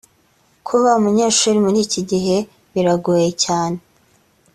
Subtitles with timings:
[0.67, 2.37] kuba umunyeshuri muri iki gihe
[2.73, 3.79] biragoye cyane